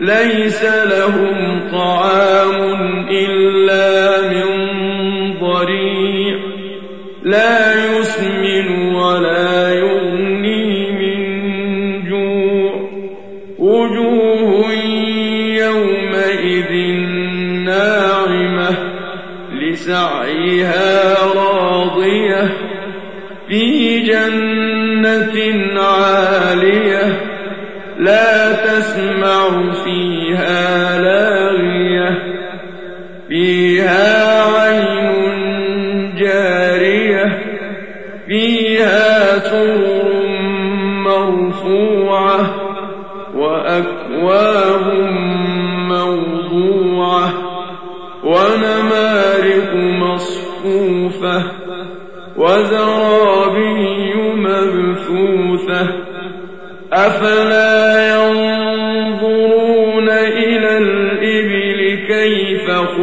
ليس 0.00 0.64
لهم 0.64 1.60
طعام 1.72 3.06
إلا 3.10 4.20
من 4.28 4.48
ضريع. 5.40 6.38
لا 7.22 7.74
يسمن 7.90 8.94
ولا 8.94 9.74
يغني 9.74 10.90
من 10.90 11.18
جوع. 12.10 12.88
وجوه 13.58 14.72
يومئذ 15.58 16.72
ناعمة 17.64 18.76
لسعيها 19.52 21.07
لا 27.98 28.52
تسمع 28.52 29.72
فيها 29.84 30.98
لاغية. 30.98 32.18
فيها 33.28 34.42
عين 34.44 36.14
جارية. 36.18 37.42
فيها 38.26 39.38
سرر 39.38 40.28
مرفوعة 41.04 42.68
وأكواب 43.34 44.86
موضوعة 45.88 47.32
ونمارق 48.24 49.74
مصفوفة 49.74 51.42
وزرابي 52.36 52.97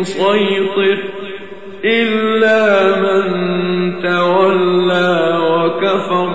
بمسيطر 0.00 0.98
إلا 1.84 2.96
من 2.96 3.22
تولى 4.02 5.38
وكفر 5.50 6.34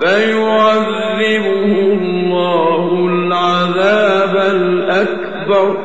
فيعذبه 0.00 1.66
الله 1.92 3.06
العذاب 3.08 4.36
الأكبر 4.36 5.76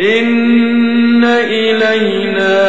إن 0.00 1.24
إلينا 1.24 2.60